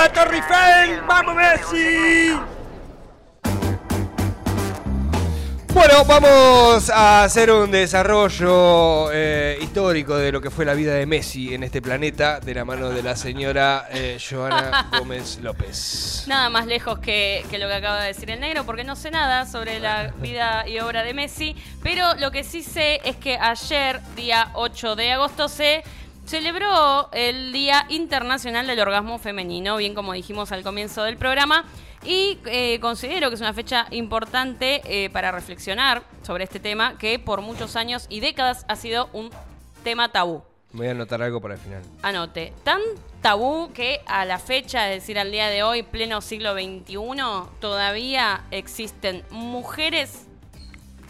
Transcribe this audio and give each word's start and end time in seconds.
la 0.00 0.10
Torre 0.10 0.36
Eiffel! 0.36 1.02
¡Vamos, 1.06 1.36
Messi! 1.36 2.32
Bueno, 5.74 6.04
vamos 6.06 6.88
a 6.88 7.24
hacer 7.24 7.52
un 7.52 7.70
desarrollo 7.70 9.12
eh, 9.12 9.58
histórico 9.60 10.16
de 10.16 10.32
lo 10.32 10.40
que 10.40 10.50
fue 10.50 10.64
la 10.64 10.72
vida 10.72 10.94
de 10.94 11.04
Messi 11.04 11.54
en 11.54 11.64
este 11.64 11.82
planeta 11.82 12.40
de 12.40 12.54
la 12.54 12.64
mano 12.64 12.88
de 12.88 13.02
la 13.02 13.14
señora 13.14 13.88
eh, 13.90 14.18
Joana 14.18 14.88
Gómez 14.98 15.38
López. 15.42 16.24
Nada 16.26 16.48
más 16.48 16.66
lejos 16.66 16.98
que, 16.98 17.44
que 17.50 17.58
lo 17.58 17.68
que 17.68 17.74
acaba 17.74 18.00
de 18.00 18.08
decir 18.08 18.30
el 18.30 18.40
negro, 18.40 18.64
porque 18.64 18.84
no 18.84 18.96
sé 18.96 19.10
nada 19.10 19.44
sobre 19.44 19.80
la 19.80 20.14
vida 20.22 20.66
y 20.66 20.80
obra 20.80 21.02
de 21.02 21.12
Messi, 21.12 21.54
pero 21.82 22.14
lo 22.14 22.30
que 22.30 22.42
sí 22.42 22.62
sé 22.62 23.00
es 23.04 23.16
que 23.16 23.36
ayer, 23.36 24.00
día 24.16 24.50
8 24.54 24.96
de 24.96 25.12
agosto, 25.12 25.48
se 25.48 25.84
celebró 26.24 27.10
el 27.12 27.52
Día 27.52 27.86
Internacional 27.88 28.66
del 28.66 28.80
Orgasmo 28.80 29.18
Femenino, 29.18 29.76
bien 29.76 29.94
como 29.94 30.12
dijimos 30.12 30.52
al 30.52 30.62
comienzo 30.62 31.02
del 31.02 31.16
programa. 31.16 31.64
Y 32.04 32.38
eh, 32.46 32.78
considero 32.80 33.28
que 33.28 33.34
es 33.34 33.40
una 33.40 33.52
fecha 33.52 33.86
importante 33.90 34.80
eh, 34.84 35.10
para 35.10 35.32
reflexionar 35.32 36.02
sobre 36.22 36.44
este 36.44 36.58
tema 36.58 36.96
que 36.96 37.18
por 37.18 37.42
muchos 37.42 37.76
años 37.76 38.06
y 38.08 38.20
décadas 38.20 38.64
ha 38.68 38.76
sido 38.76 39.10
un 39.12 39.30
tema 39.84 40.10
tabú. 40.10 40.42
Voy 40.72 40.86
a 40.86 40.92
anotar 40.92 41.20
algo 41.20 41.40
para 41.40 41.54
el 41.54 41.60
final. 41.60 41.82
Anote, 42.02 42.52
tan 42.62 42.80
tabú 43.20 43.72
que 43.72 44.00
a 44.06 44.24
la 44.24 44.38
fecha, 44.38 44.90
es 44.90 45.02
decir, 45.02 45.18
al 45.18 45.32
día 45.32 45.48
de 45.48 45.62
hoy, 45.62 45.82
pleno 45.82 46.20
siglo 46.20 46.54
XXI, 46.54 46.96
todavía 47.60 48.44
existen 48.50 49.24
mujeres 49.30 50.26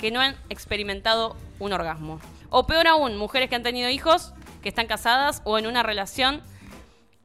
que 0.00 0.10
no 0.10 0.20
han 0.20 0.34
experimentado 0.48 1.36
un 1.58 1.72
orgasmo. 1.74 2.20
O 2.48 2.66
peor 2.66 2.88
aún, 2.88 3.16
mujeres 3.16 3.48
que 3.50 3.54
han 3.54 3.62
tenido 3.62 3.90
hijos, 3.90 4.32
que 4.62 4.68
están 4.68 4.86
casadas 4.86 5.42
o 5.44 5.58
en 5.58 5.66
una 5.66 5.82
relación 5.82 6.40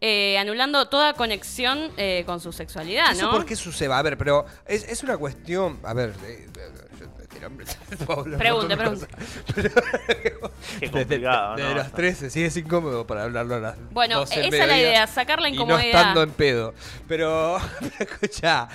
eh, 0.02 0.38
anulando 0.38 0.88
toda 0.90 1.14
conexión 1.14 1.90
eh, 1.98 2.24
con 2.26 2.40
su 2.40 2.52
sexualidad, 2.52 3.12
¿Eso 3.14 3.26
¿no? 3.28 3.32
por 3.32 3.46
qué 3.46 3.56
sucede? 3.56 3.94
A 3.94 4.02
ver, 4.02 4.18
pero 4.18 4.46
es, 4.68 4.84
es 4.88 5.02
una 5.04 5.18
cuestión. 5.18 5.80
A 5.84 5.94
ver. 5.94 6.14
eh, 6.26 6.48
de 8.28 8.38
pregunte. 8.38 8.76
cosas. 8.78 9.08
Qué 9.54 9.62
Desde- 10.82 10.92
complicado, 10.92 11.56
desde 11.56 11.70
¿no? 11.70 11.76
los 11.76 11.92
13, 11.92 12.30
sí, 12.30 12.44
es 12.44 12.58
incómodo 12.58 13.06
para 13.08 13.24
hablarlo 13.24 13.56
a 13.56 13.60
las 13.60 13.76
Bueno, 13.92 14.20
12 14.20 14.40
del 14.40 14.54
esa 14.54 14.64
es 14.64 14.70
la 14.70 14.78
idea, 14.78 15.08
sacar 15.08 15.40
la 15.42 15.50
Y 15.50 15.52
no 15.52 15.56
incomodidad. 15.64 15.86
estando 16.02 16.24
en 16.24 16.32
pedo. 16.32 16.74
Pero, 17.08 17.58
escucha, 18.00 18.68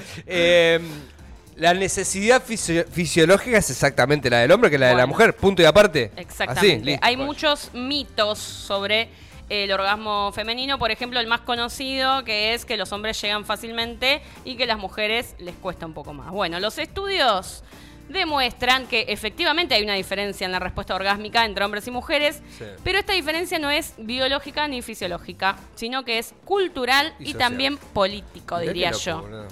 la 1.61 1.75
necesidad 1.75 2.43
fisio- 2.43 2.87
fisiológica 2.91 3.59
es 3.59 3.71
exactamente 3.71 4.29
la 4.31 4.39
del 4.39 4.51
hombre 4.53 4.71
que 4.71 4.79
la 4.79 4.89
de 4.89 4.95
la 4.97 5.07
mujer, 5.07 5.37
punto 5.37 5.63
y 5.63 5.65
aparte. 5.67 6.11
Exactamente. 6.17 6.95
Así. 6.95 7.01
Hay 7.03 7.17
muchos 7.17 7.71
mitos 7.75 8.39
sobre 8.39 9.09
el 9.49 9.71
orgasmo 9.73 10.31
femenino, 10.33 10.79
por 10.79 10.91
ejemplo, 10.91 11.19
el 11.21 11.27
más 11.27 11.41
conocido 11.41 12.25
que 12.25 12.55
es 12.55 12.65
que 12.65 12.77
los 12.77 12.93
hombres 12.93 13.21
llegan 13.21 13.45
fácilmente 13.45 14.23
y 14.45 14.57
que 14.57 14.65
las 14.67 14.79
mujeres 14.79 15.35
les 15.39 15.55
cuesta 15.57 15.87
un 15.87 15.93
poco 15.93 16.13
más. 16.15 16.31
Bueno, 16.31 16.61
los 16.61 16.79
estudios 16.79 17.63
demuestran 18.09 18.87
que 18.87 19.07
efectivamente 19.09 19.75
hay 19.75 19.83
una 19.85 19.95
diferencia 19.95 20.45
en 20.45 20.51
la 20.53 20.59
respuesta 20.59 20.95
orgásmica 20.95 21.45
entre 21.45 21.65
hombres 21.65 21.87
y 21.87 21.91
mujeres, 21.93 22.43
Sí. 22.59 22.65
pero 22.83 22.99
esta 22.99 23.13
diferencia 23.13 23.59
no 23.59 23.71
es 23.71 23.95
biológica 23.99 24.67
ni 24.67 24.83
fisiológica, 24.83 25.57
sino 25.77 26.05
que 26.05 26.19
es 26.19 26.35
cultural 26.45 27.15
Y 27.21 27.35
también 27.35 27.77
político, 27.77 28.59
diría 28.59 28.91
loco, 28.91 29.03
yo. 29.05 29.47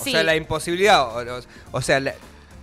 O 0.00 0.04
Sí. 0.04 0.10
sea, 0.12 0.22
la 0.22 0.36
imposibilidad, 0.36 1.02
o, 1.02 1.38
o- 1.38 1.42
o 1.72 1.80
sea, 1.82 2.00
la- 2.00 2.14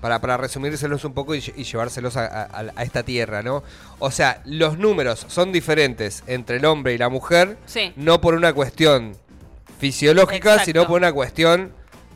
para, 0.01 0.19
para 0.21 0.37
resumírselos 0.37 1.03
un 1.03 1.13
poco 1.13 1.35
y, 1.35 1.39
y 1.57 1.63
llevárselos 1.63 2.15
a, 2.17 2.25
a- 2.43 2.71
a 2.75 2.83
esta 2.83 3.03
tierra, 3.03 3.43
¿no? 3.43 3.63
O 3.99 4.11
sea, 4.11 4.41
los 4.45 4.77
números 4.77 5.25
son 5.27 5.51
diferentes 5.51 6.23
entre 6.25 6.57
el 6.57 6.65
hombre 6.65 6.93
y 6.93 6.97
la 6.97 7.09
mujer, 7.09 7.57
Sí. 7.65 7.91
no 7.97 8.21
por 8.21 8.33
una 8.33 8.53
cuestión 8.53 9.15
fisiológica, 9.79 10.49
Exacto. 10.53 10.65
sino 10.65 10.87
por 10.87 10.97
una 10.99 11.11
cuestión 11.13 11.71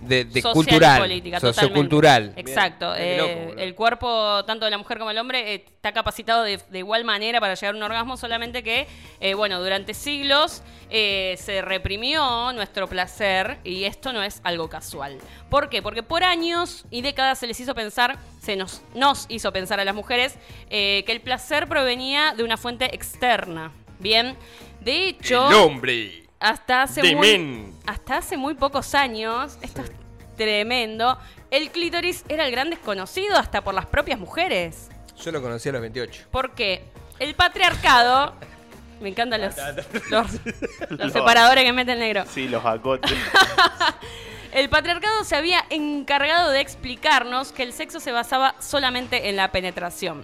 de, 0.07 0.25
de 0.25 0.41
Social 0.41 0.51
y 0.51 0.53
cultural, 0.53 1.01
política, 1.01 1.39
sociocultural. 1.39 2.23
totalmente. 2.29 2.51
Exacto. 2.51 2.85
Loco, 2.87 2.97
Eh, 2.99 3.45
boludo. 3.47 3.61
el 3.61 3.75
cuerpo, 3.75 4.45
tanto 4.45 4.65
de 4.65 4.71
la 4.71 4.77
mujer 4.77 4.97
como 4.97 5.09
del 5.09 5.17
hombre, 5.19 5.53
eh, 5.53 5.63
está 5.65 5.91
capacitado 5.91 6.43
de, 6.43 6.57
de 6.69 6.79
igual 6.79 7.03
manera 7.03 7.39
para 7.39 7.55
llegar 7.55 7.73
a 7.73 7.77
un 7.77 7.83
orgasmo, 7.83 8.17
solamente 8.17 8.63
que, 8.63 8.87
eh, 9.19 9.33
bueno, 9.33 9.61
durante 9.61 9.93
siglos 9.93 10.61
eh, 10.89 11.35
se 11.39 11.61
reprimió 11.61 12.51
nuestro 12.53 12.87
placer 12.87 13.57
y 13.63 13.85
esto 13.85 14.13
no 14.13 14.23
es 14.23 14.39
algo 14.43 14.69
casual. 14.69 15.17
¿Por 15.49 15.69
qué? 15.69 15.81
Porque 15.81 16.03
por 16.03 16.23
años 16.23 16.85
y 16.91 17.01
décadas 17.01 17.39
se 17.39 17.47
les 17.47 17.59
hizo 17.59 17.73
pensar, 17.75 18.17
se 18.41 18.55
nos, 18.55 18.81
nos 18.93 19.25
hizo 19.29 19.51
pensar 19.51 19.79
a 19.79 19.85
las 19.85 19.95
mujeres, 19.95 20.35
eh, 20.69 21.03
que 21.05 21.11
el 21.11 21.21
placer 21.21 21.67
provenía 21.67 22.33
de 22.35 22.43
una 22.43 22.57
fuente 22.57 22.93
externa. 22.93 23.71
Bien, 23.99 24.35
de 24.81 25.07
hecho 25.07 25.47
hombre. 25.65 26.22
Hasta 26.43 26.83
hace 26.83 27.15
muy, 27.15 27.37
men. 27.37 27.73
hasta 27.87 28.17
hace 28.17 28.37
muy 28.37 28.53
pocos 28.55 28.93
años, 28.95 29.57
esto 29.61 29.81
es 29.81 29.91
tremendo, 30.37 31.17
el 31.51 31.69
clítoris 31.71 32.23
era 32.27 32.45
el 32.45 32.51
gran 32.51 32.69
desconocido 32.69 33.37
hasta 33.37 33.63
por 33.63 33.73
las 33.73 33.85
propias 33.85 34.19
mujeres. 34.19 34.89
Yo 35.23 35.31
lo 35.31 35.41
conocí 35.41 35.69
a 35.69 35.71
los 35.73 35.81
28. 35.81 36.25
Porque 36.31 36.83
el 37.19 37.33
patriarcado, 37.35 38.33
me 39.01 39.09
encantan 39.09 39.41
los, 39.41 39.55
los, 40.09 40.31
los 40.33 40.89
Los- 40.99 41.13
separadores 41.13 41.63
que 41.63 41.71
mete 41.73 41.93
el 41.93 41.99
negro. 41.99 42.23
Sí, 42.27 42.47
los 42.47 42.65
acotes. 42.65 43.11
El 44.51 44.69
patriarcado 44.69 45.23
se 45.23 45.35
había 45.35 45.65
encargado 45.71 46.51
de 46.51 46.61
explicarnos 46.61 47.51
que 47.51 47.63
el 47.63 47.73
sexo 47.73 47.99
se 47.99 48.11
basaba 48.11 48.53
solamente 48.59 49.29
en 49.29 49.35
la 49.35 49.51
penetración. 49.51 50.23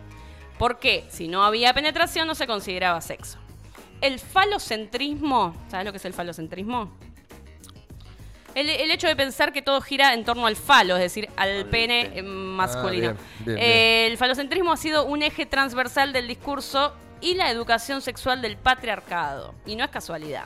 Porque 0.59 1.03
si 1.09 1.27
no 1.27 1.43
había 1.43 1.73
penetración 1.73 2.27
no 2.27 2.35
se 2.35 2.45
consideraba 2.45 3.01
sexo. 3.01 3.39
El 4.01 4.19
falocentrismo, 4.19 5.55
¿sabes 5.69 5.85
lo 5.85 5.91
que 5.91 5.97
es 5.97 6.05
el 6.05 6.13
falocentrismo? 6.13 6.91
El, 8.55 8.69
el 8.69 8.89
hecho 8.91 9.07
de 9.07 9.15
pensar 9.15 9.53
que 9.53 9.61
todo 9.61 9.79
gira 9.81 10.13
en 10.13 10.25
torno 10.25 10.47
al 10.47 10.55
falo, 10.55 10.95
es 10.95 11.03
decir, 11.03 11.29
al 11.37 11.65
pene 11.67 12.21
masculino. 12.23 13.09
Ah, 13.09 13.13
bien, 13.45 13.55
bien, 13.55 13.57
El 13.59 14.17
falocentrismo 14.17 14.71
ha 14.71 14.77
sido 14.77 15.05
un 15.05 15.21
eje 15.21 15.45
transversal 15.45 16.11
del 16.13 16.27
discurso 16.27 16.93
y 17.21 17.35
la 17.35 17.51
educación 17.51 18.01
sexual 18.01 18.41
del 18.41 18.57
patriarcado. 18.57 19.53
Y 19.65 19.75
no 19.75 19.83
es 19.83 19.91
casualidad. 19.91 20.45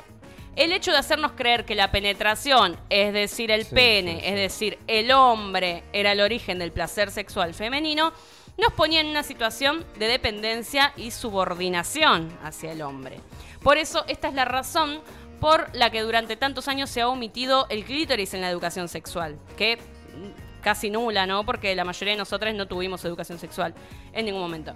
El 0.56 0.72
hecho 0.72 0.92
de 0.92 0.98
hacernos 0.98 1.32
creer 1.32 1.66
que 1.66 1.74
la 1.76 1.92
penetración, 1.92 2.78
es 2.90 3.14
decir, 3.14 3.50
el 3.50 3.66
Sí, 3.66 3.74
pene, 3.74 4.16
sí, 4.16 4.20
sí. 4.20 4.26
es 4.28 4.36
decir, 4.36 4.80
el 4.88 5.12
hombre, 5.12 5.84
era 5.94 6.12
el 6.12 6.20
origen 6.22 6.60
del 6.60 6.72
placer 6.72 7.10
sexual 7.10 7.54
femenino, 7.56 8.14
nos 8.58 8.74
ponía 8.74 9.02
en 9.02 9.08
una 9.08 9.24
situación 9.24 9.86
de 9.98 10.08
dependencia 10.08 10.94
y 10.96 11.12
subordinación 11.12 12.32
hacia 12.44 12.72
el 12.72 12.82
hombre. 12.82 13.20
Por 13.62 13.78
eso, 13.78 14.06
esta 14.08 14.28
es 14.28 14.34
la 14.34 14.46
razón 14.46 15.02
por 15.40 15.70
la 15.76 15.90
que 15.90 16.02
durante 16.02 16.36
tantos 16.36 16.68
años 16.68 16.90
se 16.90 17.02
ha 17.02 17.08
omitido 17.08 17.66
el 17.70 17.84
clítoris 17.84 18.34
en 18.34 18.42
la 18.42 18.50
educación 18.50 18.88
sexual, 18.88 19.38
que 19.58 19.78
mm, 19.78 20.62
casi 20.62 20.90
nula, 20.90 21.26
¿no? 21.26 21.46
Porque 21.46 21.76
la 21.76 21.84
mayoría 21.84 22.14
de 22.14 22.20
nosotros 22.20 22.54
no 22.54 22.68
tuvimos 22.68 23.04
educación 23.06 23.40
sexual 23.40 23.74
en 24.14 24.26
ningún 24.26 24.42
momento. 24.42 24.74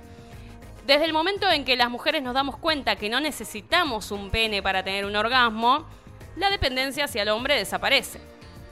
Desde 0.85 1.05
el 1.05 1.13
momento 1.13 1.49
en 1.51 1.65
que 1.65 1.75
las 1.75 1.89
mujeres 1.89 2.23
nos 2.23 2.33
damos 2.33 2.57
cuenta 2.57 2.95
que 2.95 3.09
no 3.09 3.19
necesitamos 3.19 4.11
un 4.11 4.29
pene 4.29 4.63
para 4.63 4.83
tener 4.83 5.05
un 5.05 5.15
orgasmo, 5.15 5.85
la 6.37 6.49
dependencia 6.49 7.05
hacia 7.05 7.23
el 7.23 7.29
hombre 7.29 7.55
desaparece. 7.55 8.19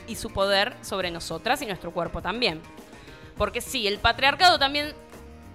Y 0.07 0.16
su 0.16 0.29
poder 0.29 0.75
sobre 0.81 1.11
nosotras 1.11 1.61
y 1.61 1.66
nuestro 1.66 1.91
cuerpo 1.91 2.22
también. 2.22 2.61
Porque 3.38 3.62
sí, 3.62 3.88
el 3.88 4.00
patriarcado 4.00 4.57
también 4.59 4.94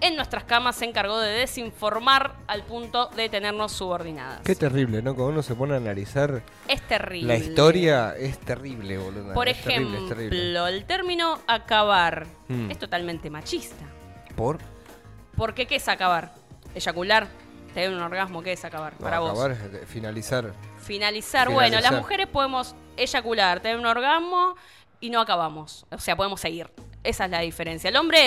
en 0.01 0.15
nuestras 0.15 0.43
camas 0.45 0.75
se 0.77 0.85
encargó 0.85 1.19
de 1.19 1.29
desinformar 1.31 2.35
al 2.47 2.63
punto 2.63 3.07
de 3.15 3.29
tenernos 3.29 3.71
subordinadas. 3.71 4.41
Qué 4.43 4.55
terrible, 4.55 5.01
¿no? 5.03 5.13
Cuando 5.13 5.33
uno 5.33 5.43
se 5.43 5.53
pone 5.53 5.75
a 5.75 5.77
analizar 5.77 6.41
es 6.67 6.81
terrible. 6.87 7.27
la 7.27 7.37
historia, 7.43 8.15
es 8.17 8.39
terrible, 8.39 8.97
boludo. 8.97 9.33
Por 9.33 9.47
Es 9.47 9.61
terrible, 9.61 9.83
ejemplo, 9.97 10.01
es 10.03 10.09
terrible. 10.29 10.69
el 10.69 10.85
término 10.85 11.39
acabar 11.47 12.25
Mm. 12.47 12.71
es 12.71 12.79
totalmente 12.79 13.29
machista. 13.29 13.85
¿Por? 14.35 14.57
Porque 15.37 15.67
¿qué 15.67 15.75
es 15.75 15.87
acabar? 15.87 16.33
Eyacular. 16.75 17.27
Tener 17.73 17.91
un 17.91 18.01
orgasmo, 18.01 18.41
¿qué 18.43 18.51
es 18.53 18.65
acabar? 18.65 18.93
No, 18.93 18.99
para 18.99 19.19
vos. 19.19 19.31
acabar 19.31 19.51
es 19.51 19.87
finalizar. 19.87 20.51
Finalizar. 20.79 21.47
Bueno, 21.49 21.67
Finalizar. 21.69 21.91
las 21.93 22.01
mujeres 22.01 22.27
podemos 22.27 22.75
eyacular, 22.97 23.61
tener 23.61 23.77
un 23.77 23.85
orgasmo 23.85 24.55
y 24.99 25.09
no 25.09 25.21
acabamos. 25.21 25.85
O 25.91 25.99
sea, 25.99 26.15
podemos 26.17 26.41
seguir. 26.41 26.69
Esa 27.03 27.25
es 27.25 27.31
la 27.31 27.39
diferencia. 27.41 27.89
El 27.89 27.95
hombre 27.97 28.19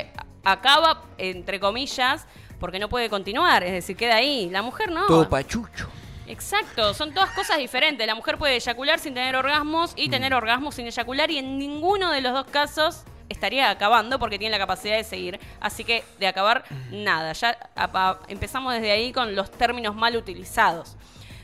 eh, 0.00 0.12
acaba, 0.44 1.02
entre 1.18 1.60
comillas, 1.60 2.26
porque 2.58 2.78
no 2.78 2.88
puede 2.88 3.08
continuar. 3.10 3.62
Es 3.64 3.72
decir, 3.72 3.96
queda 3.96 4.16
ahí. 4.16 4.48
La 4.50 4.62
mujer 4.62 4.90
no. 4.90 5.06
Todo 5.06 5.28
pachucho. 5.28 5.88
Exacto, 6.26 6.94
son 6.94 7.12
todas 7.12 7.30
cosas 7.30 7.58
diferentes. 7.58 8.06
La 8.06 8.14
mujer 8.14 8.38
puede 8.38 8.54
eyacular 8.56 8.98
sin 8.98 9.12
tener 9.12 9.36
orgasmos 9.36 9.92
Mm. 9.92 9.98
y 9.98 10.08
tener 10.08 10.32
orgasmos 10.34 10.74
sin 10.76 10.86
eyacular 10.86 11.30
y 11.30 11.38
en 11.38 11.58
ninguno 11.58 12.10
de 12.10 12.20
los 12.20 12.32
dos 12.32 12.46
casos 12.46 13.02
estaría 13.28 13.68
acabando 13.70 14.18
porque 14.18 14.38
tiene 14.38 14.52
la 14.52 14.58
capacidad 14.58 14.96
de 14.96 15.04
seguir. 15.04 15.40
Así 15.60 15.84
que 15.84 16.04
de 16.18 16.26
acabar, 16.28 16.64
Mm. 16.90 17.02
nada. 17.04 17.32
Ya 17.32 17.58
empezamos 18.28 18.72
desde 18.72 18.92
ahí 18.92 19.12
con 19.12 19.34
los 19.34 19.50
términos 19.50 19.94
mal 19.94 20.16
utilizados. 20.16 20.96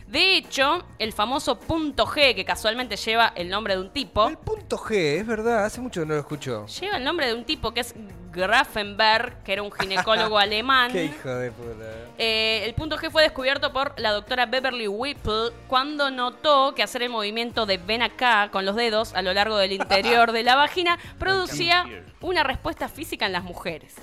De 0.09 0.39
hecho, 0.39 0.87
el 0.99 1.13
famoso 1.13 1.59
punto 1.59 2.07
G, 2.07 2.35
que 2.35 2.45
casualmente 2.47 2.97
lleva 2.97 3.31
el 3.37 3.51
nombre 3.51 3.75
de 3.77 3.83
un 3.83 3.91
tipo, 3.91 4.27
El 4.27 4.39
punto 4.39 4.79
G, 4.79 5.19
es 5.19 5.27
verdad, 5.27 5.67
hace 5.67 5.83
mucho 5.83 6.01
que 6.01 6.07
no 6.07 6.15
lo 6.15 6.21
escucho. 6.21 6.65
lleva 6.67 6.97
el 6.97 7.05
nombre 7.05 7.27
de 7.27 7.35
un 7.35 7.45
tipo 7.45 7.75
que 7.75 7.81
es 7.81 7.95
Grafenberg, 8.33 9.43
que 9.43 9.53
era 9.53 9.63
un 9.63 9.71
ginecólogo 9.71 10.39
alemán. 10.39 10.93
Qué 10.93 11.05
hijo 11.05 11.29
de 11.29 11.53
puta. 11.53 11.85
Eh, 12.17 12.63
el 12.65 12.73
punto 12.73 12.97
G 12.97 13.11
fue 13.11 13.23
descubierto 13.23 13.71
por 13.71 14.01
la 14.01 14.13
doctora 14.13 14.47
Beverly 14.47 14.89
Whipple 14.89 15.51
cuando 15.67 16.11
notó 16.11 16.75
que 16.75 16.83
hacer 16.83 17.03
el 17.03 17.11
movimiento 17.11 17.67
de 17.67 17.77
ven 17.77 18.01
acá 18.01 18.49
con 18.51 18.65
los 18.65 18.77
dedos 18.77 19.13
a 19.13 19.21
lo 19.21 19.35
largo 19.35 19.59
del 19.59 19.73
interior 19.73 20.33
de 20.33 20.43
la 20.43 20.57
vagina 20.57 20.99
producía 21.19 21.85
una 22.23 22.45
respuesta 22.45 22.89
física 22.89 23.27
en 23.27 23.33
las 23.33 23.45
mujeres. 23.45 23.95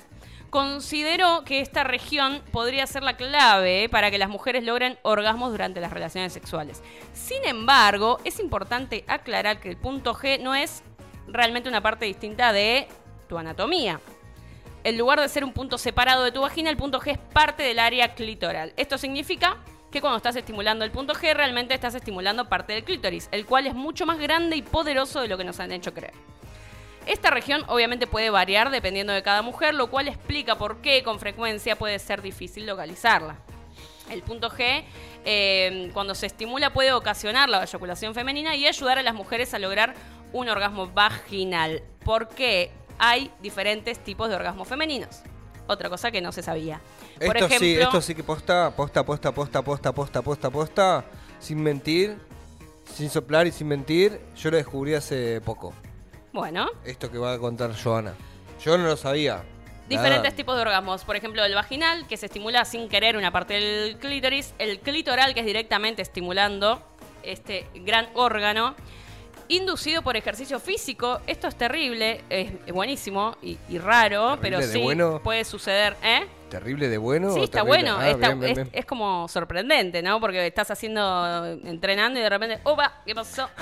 Consideró 0.50 1.44
que 1.44 1.60
esta 1.60 1.84
región 1.84 2.42
podría 2.52 2.86
ser 2.86 3.02
la 3.02 3.16
clave 3.16 3.88
para 3.88 4.10
que 4.10 4.18
las 4.18 4.28
mujeres 4.28 4.64
logren 4.64 4.98
orgasmos 5.02 5.50
durante 5.50 5.80
las 5.80 5.92
relaciones 5.92 6.32
sexuales. 6.32 6.82
Sin 7.12 7.44
embargo, 7.44 8.18
es 8.24 8.38
importante 8.38 9.04
aclarar 9.08 9.60
que 9.60 9.68
el 9.68 9.76
punto 9.76 10.14
G 10.14 10.40
no 10.40 10.54
es 10.54 10.82
realmente 11.26 11.68
una 11.68 11.80
parte 11.80 12.04
distinta 12.04 12.52
de 12.52 12.88
tu 13.28 13.36
anatomía. 13.38 14.00
En 14.84 14.96
lugar 14.96 15.20
de 15.20 15.28
ser 15.28 15.44
un 15.44 15.52
punto 15.52 15.78
separado 15.78 16.22
de 16.22 16.30
tu 16.30 16.42
vagina, 16.42 16.70
el 16.70 16.76
punto 16.76 17.00
G 17.00 17.12
es 17.12 17.18
parte 17.18 17.64
del 17.64 17.80
área 17.80 18.14
clitoral. 18.14 18.72
Esto 18.76 18.98
significa 18.98 19.56
que 19.90 20.00
cuando 20.00 20.18
estás 20.18 20.36
estimulando 20.36 20.84
el 20.84 20.92
punto 20.92 21.12
G, 21.12 21.34
realmente 21.34 21.74
estás 21.74 21.94
estimulando 21.96 22.48
parte 22.48 22.72
del 22.72 22.84
clítoris, 22.84 23.28
el 23.32 23.46
cual 23.46 23.66
es 23.66 23.74
mucho 23.74 24.06
más 24.06 24.18
grande 24.18 24.54
y 24.56 24.62
poderoso 24.62 25.20
de 25.20 25.28
lo 25.28 25.36
que 25.36 25.44
nos 25.44 25.58
han 25.58 25.72
hecho 25.72 25.92
creer. 25.92 26.14
Esta 27.06 27.30
región 27.30 27.64
obviamente 27.68 28.06
puede 28.06 28.30
variar 28.30 28.70
dependiendo 28.70 29.12
de 29.12 29.22
cada 29.22 29.42
mujer, 29.42 29.74
lo 29.74 29.88
cual 29.88 30.08
explica 30.08 30.58
por 30.58 30.80
qué 30.80 31.02
con 31.02 31.18
frecuencia 31.18 31.76
puede 31.76 31.98
ser 31.98 32.20
difícil 32.20 32.66
localizarla. 32.66 33.36
El 34.10 34.22
punto 34.22 34.50
G, 34.50 34.84
eh, 35.24 35.90
cuando 35.92 36.14
se 36.14 36.26
estimula, 36.26 36.72
puede 36.72 36.92
ocasionar 36.92 37.48
la 37.48 37.62
eyaculación 37.62 38.14
femenina 38.14 38.54
y 38.54 38.66
ayudar 38.66 38.98
a 38.98 39.02
las 39.02 39.14
mujeres 39.14 39.54
a 39.54 39.58
lograr 39.58 39.94
un 40.32 40.48
orgasmo 40.48 40.88
vaginal. 40.88 41.82
¿Por 42.04 42.28
qué? 42.28 42.70
hay 42.98 43.30
diferentes 43.40 43.98
tipos 43.98 44.28
de 44.28 44.36
orgasmos 44.36 44.68
femeninos. 44.68 45.22
Otra 45.66 45.88
cosa 45.88 46.10
que 46.10 46.20
no 46.20 46.32
se 46.32 46.42
sabía. 46.42 46.80
Por 47.24 47.36
esto 47.36 47.58
sí, 47.58 47.76
esto 47.76 48.00
sí 48.00 48.14
que 48.14 48.22
posta, 48.22 48.70
posta, 48.74 49.04
posta, 49.04 49.32
posta, 49.32 49.62
posta, 49.62 49.92
posta, 49.92 50.22
posta, 50.22 50.50
posta, 50.50 51.04
sin 51.40 51.62
mentir, 51.62 52.16
sin 52.94 53.10
soplar 53.10 53.46
y 53.46 53.52
sin 53.52 53.66
mentir, 53.66 54.20
yo 54.36 54.50
lo 54.50 54.56
descubrí 54.58 54.94
hace 54.94 55.40
poco. 55.40 55.74
Bueno. 56.36 56.70
Esto 56.84 57.10
que 57.10 57.16
va 57.16 57.32
a 57.32 57.38
contar 57.38 57.72
Joana. 57.82 58.12
Yo 58.62 58.76
no 58.76 58.84
lo 58.84 58.96
sabía. 58.98 59.42
Diferentes 59.88 60.36
tipos 60.36 60.54
de 60.54 60.60
orgasmos. 60.60 61.02
Por 61.02 61.16
ejemplo, 61.16 61.42
el 61.42 61.54
vaginal, 61.54 62.06
que 62.06 62.18
se 62.18 62.26
estimula 62.26 62.66
sin 62.66 62.90
querer 62.90 63.16
una 63.16 63.32
parte 63.32 63.54
del 63.54 63.96
clítoris. 63.96 64.52
El 64.58 64.80
clitoral, 64.80 65.32
que 65.32 65.40
es 65.40 65.46
directamente 65.46 66.02
estimulando 66.02 66.82
este 67.22 67.66
gran 67.74 68.08
órgano 68.12 68.74
inducido 69.48 70.02
por 70.02 70.18
ejercicio 70.18 70.60
físico. 70.60 71.20
Esto 71.26 71.48
es 71.48 71.56
terrible, 71.56 72.20
es 72.28 72.50
buenísimo 72.70 73.38
y, 73.40 73.56
raro, 73.78 74.38
pero 74.42 74.60
sí 74.60 74.84
puede 75.24 75.42
suceder. 75.42 75.96
¿eh? 76.02 76.26
¿Terrible 76.48 76.88
de 76.88 76.98
bueno? 76.98 77.34
Sí, 77.34 77.42
está 77.42 77.62
bueno. 77.62 77.96
Ah, 77.98 78.10
es, 78.72 78.86
como 78.86 79.26
sorprendente, 79.28 80.00
¿no? 80.02 80.20
Porque 80.20 80.46
estás 80.46 80.70
haciendo, 80.70 81.44
entrenando 81.64 82.20
y 82.20 82.22
de 82.22 82.28
repente, 82.28 82.60
¡opa! 82.62 83.02
¿Qué 83.04 83.14
pasó? 83.14 83.48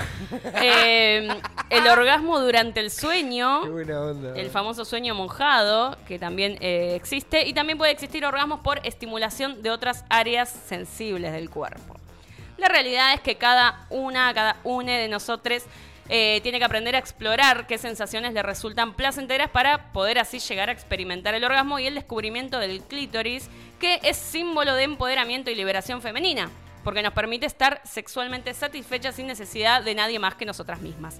Eh, 0.61 1.27
el 1.69 1.87
orgasmo 1.87 2.39
durante 2.39 2.79
el 2.79 2.89
sueño. 2.89 3.63
Qué 3.63 3.69
buena 3.69 4.01
onda. 4.01 4.35
El 4.35 4.49
famoso 4.49 4.85
sueño 4.85 5.13
monjado, 5.13 5.97
que 6.07 6.17
también 6.17 6.57
eh, 6.61 6.93
existe. 6.95 7.45
Y 7.47 7.53
también 7.53 7.77
puede 7.77 7.91
existir 7.91 8.25
orgasmos 8.25 8.61
por 8.61 8.79
estimulación 8.85 9.61
de 9.61 9.71
otras 9.71 10.05
áreas 10.09 10.49
sensibles 10.49 11.33
del 11.33 11.49
cuerpo. 11.49 11.97
La 12.57 12.67
realidad 12.69 13.13
es 13.13 13.21
que 13.21 13.35
cada 13.35 13.85
una, 13.89 14.33
cada 14.33 14.57
une 14.63 14.97
de 14.97 15.07
nosotros 15.07 15.63
eh, 16.09 16.39
tiene 16.43 16.59
que 16.59 16.65
aprender 16.65 16.95
a 16.95 16.99
explorar 16.99 17.67
qué 17.67 17.77
sensaciones 17.77 18.33
le 18.33 18.43
resultan 18.43 18.93
placenteras 18.93 19.49
para 19.49 19.91
poder 19.91 20.19
así 20.19 20.39
llegar 20.39 20.69
a 20.69 20.71
experimentar 20.71 21.33
el 21.33 21.43
orgasmo 21.43 21.79
y 21.79 21.87
el 21.87 21.95
descubrimiento 21.95 22.59
del 22.59 22.81
clítoris, 22.83 23.49
que 23.79 23.99
es 24.03 24.17
símbolo 24.17 24.75
de 24.75 24.83
empoderamiento 24.83 25.49
y 25.51 25.55
liberación 25.55 26.01
femenina, 26.01 26.49
porque 26.83 27.01
nos 27.01 27.13
permite 27.13 27.45
estar 27.45 27.81
sexualmente 27.83 28.53
satisfechas 28.53 29.15
sin 29.15 29.27
necesidad 29.27 29.81
de 29.83 29.95
nadie 29.95 30.19
más 30.19 30.35
que 30.35 30.45
nosotras 30.45 30.81
mismas. 30.81 31.19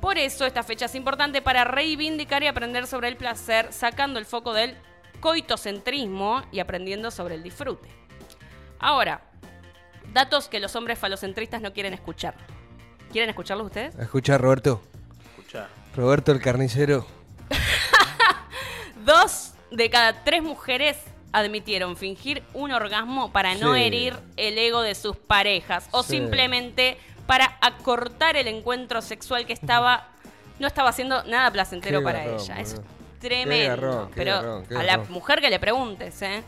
Por 0.00 0.18
eso 0.18 0.46
esta 0.46 0.62
fecha 0.62 0.86
es 0.86 0.94
importante 0.94 1.42
para 1.42 1.64
reivindicar 1.64 2.42
y 2.42 2.46
aprender 2.46 2.86
sobre 2.86 3.08
el 3.08 3.16
placer, 3.16 3.72
sacando 3.72 4.18
el 4.18 4.26
foco 4.26 4.52
del 4.52 4.76
coitocentrismo 5.20 6.42
y 6.50 6.58
aprendiendo 6.58 7.10
sobre 7.10 7.36
el 7.36 7.42
disfrute. 7.42 7.88
Ahora, 8.80 9.22
Datos 10.12 10.48
que 10.48 10.60
los 10.60 10.76
hombres 10.76 10.98
falocentristas 10.98 11.62
no 11.62 11.72
quieren 11.72 11.94
escuchar. 11.94 12.34
¿Quieren 13.12 13.30
escucharlos 13.30 13.66
ustedes? 13.66 13.94
Escucha, 13.98 14.38
Roberto. 14.38 14.80
Escucha. 15.36 15.68
Roberto 15.94 16.32
el 16.32 16.40
carnicero. 16.40 17.06
Dos 19.04 19.52
de 19.70 19.90
cada 19.90 20.24
tres 20.24 20.42
mujeres 20.42 20.96
admitieron 21.32 21.96
fingir 21.96 22.42
un 22.54 22.72
orgasmo 22.72 23.32
para 23.32 23.54
no 23.54 23.74
herir 23.74 24.14
el 24.36 24.58
ego 24.58 24.82
de 24.82 24.94
sus 24.94 25.16
parejas 25.16 25.88
o 25.90 26.02
simplemente 26.02 26.98
para 27.26 27.56
acortar 27.60 28.36
el 28.36 28.48
encuentro 28.48 29.00
sexual 29.02 29.46
que 29.46 29.52
estaba 29.52 30.08
no 30.58 30.66
estaba 30.66 30.90
haciendo 30.90 31.24
nada 31.24 31.50
placentero 31.50 32.02
para 32.02 32.24
ella. 32.24 32.60
Es 32.60 32.80
tremendo. 33.20 34.10
Pero 34.14 34.62
a 34.76 34.82
la 34.82 34.98
mujer 35.08 35.40
que 35.40 35.50
le 35.50 35.58
preguntes, 35.58 36.20
¿eh? 36.22 36.42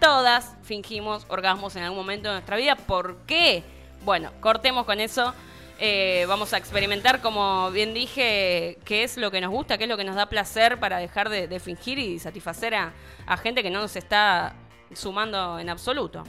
todas 0.00 0.54
fingimos 0.62 1.26
orgasmos 1.28 1.76
en 1.76 1.82
algún 1.82 1.98
momento 1.98 2.28
de 2.28 2.34
nuestra 2.34 2.56
vida. 2.56 2.76
¿Por 2.76 3.18
qué? 3.26 3.62
Bueno, 4.04 4.30
cortemos 4.40 4.86
con 4.86 5.00
eso. 5.00 5.34
Eh, 5.78 6.24
vamos 6.26 6.54
a 6.54 6.56
experimentar, 6.56 7.20
como 7.20 7.70
bien 7.70 7.92
dije, 7.92 8.78
qué 8.84 9.04
es 9.04 9.18
lo 9.18 9.30
que 9.30 9.40
nos 9.40 9.50
gusta, 9.50 9.76
qué 9.76 9.84
es 9.84 9.90
lo 9.90 9.96
que 9.96 10.04
nos 10.04 10.16
da 10.16 10.26
placer 10.26 10.80
para 10.80 10.98
dejar 10.98 11.28
de, 11.28 11.60
fingir 11.60 11.98
y 11.98 12.18
satisfacer 12.18 12.74
a, 12.74 12.92
gente 13.42 13.62
que 13.62 13.70
no 13.70 13.80
nos 13.80 13.94
está 13.96 14.54
sumando 14.94 15.58
en 15.58 15.68
absoluto. 15.68 16.24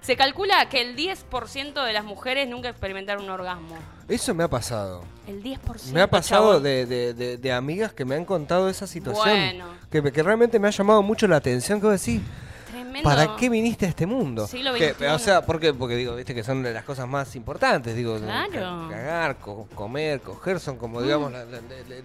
Se 0.00 0.16
calcula 0.16 0.68
que 0.68 0.80
el 0.80 0.96
10% 0.96 1.84
de 1.84 1.92
las 1.92 2.04
mujeres 2.04 2.48
nunca 2.48 2.68
experimentaron 2.68 3.24
un 3.24 3.30
orgasmo. 3.30 3.76
Eso 4.08 4.34
me 4.34 4.44
ha 4.44 4.48
pasado. 4.48 5.04
El 5.28 5.42
10%. 5.42 5.92
Me 5.92 6.00
ha 6.00 6.10
pasado 6.10 6.60
de, 6.60 7.52
amigas 7.52 7.92
que 7.92 8.04
me 8.04 8.16
han 8.16 8.24
contado 8.24 8.68
esa 8.68 8.86
situación. 8.86 9.28
Bueno. 9.28 9.66
Que, 9.90 10.02
que 10.12 10.22
realmente 10.22 10.58
me 10.58 10.68
ha 10.68 10.72
llamado 10.72 11.02
mucho 11.02 11.28
la 11.28 11.36
atención. 11.36 11.80
Que 11.80 11.86
decir, 11.86 12.20
¿Para 13.02 13.36
qué 13.36 13.48
viniste 13.48 13.86
a 13.86 13.88
este 13.88 14.06
mundo? 14.06 14.44
o 14.44 15.18
sea, 15.18 15.42
¿por 15.44 15.60
qué? 15.60 15.72
Porque 15.72 15.96
digo, 15.96 16.16
viste 16.16 16.34
que 16.34 16.44
son 16.44 16.62
las 16.62 16.84
cosas 16.84 17.08
más 17.08 17.34
importantes, 17.36 17.94
digo, 17.96 18.18
cagar, 18.20 19.38
comer, 19.38 20.20
coger, 20.20 20.60
son 20.60 20.76
como 20.76 21.00
mm. 21.00 21.02
digamos, 21.04 21.32